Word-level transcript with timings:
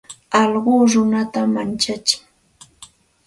Alluqu 0.39 0.75
runata 0.93 1.41
manchatsin. 1.53 2.21